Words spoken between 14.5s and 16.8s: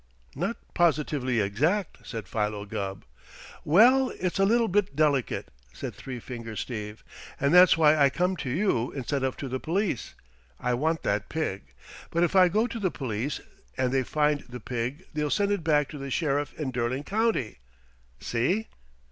pig they'll send it back to the Sheriff in